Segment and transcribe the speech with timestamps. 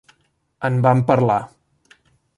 [0.69, 1.39] En vam parlar.